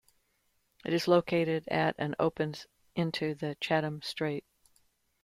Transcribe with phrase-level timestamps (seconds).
[0.83, 2.65] It is located at and opens
[2.95, 4.43] into the Chatham Strait.